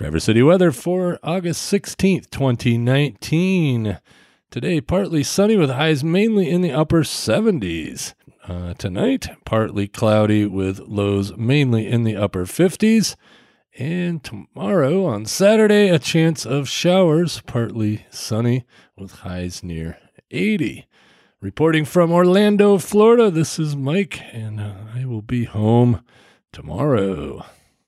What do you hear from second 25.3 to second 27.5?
home tomorrow.